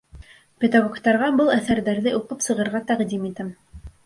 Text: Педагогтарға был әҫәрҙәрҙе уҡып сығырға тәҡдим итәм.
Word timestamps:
Педагогтарға 0.63 1.27
был 1.41 1.51
әҫәрҙәрҙе 1.57 2.15
уҡып 2.21 2.43
сығырға 2.47 2.83
тәҡдим 2.89 3.31
итәм. 3.31 3.55